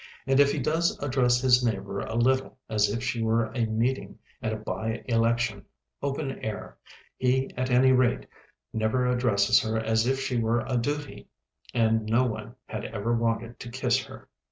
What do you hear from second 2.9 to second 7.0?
she were a meeting at a bye election, open air,